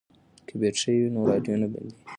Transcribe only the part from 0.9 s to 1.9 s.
وي نو راډیو نه